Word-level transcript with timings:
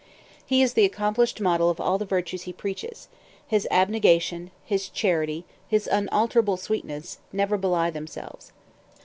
He 0.43 0.63
is 0.63 0.73
the 0.73 0.83
accomplished 0.83 1.39
model 1.39 1.69
of 1.69 1.79
all 1.79 1.99
the 1.99 2.05
virtues 2.07 2.41
he 2.49 2.53
preaches; 2.53 3.07
his 3.45 3.67
abnegation, 3.69 4.49
his 4.65 4.89
charity, 4.89 5.45
his 5.67 5.85
unalterable 5.85 6.57
sweetness, 6.57 7.19
never 7.31 7.55
belie 7.55 7.91
themselves. 7.91 8.51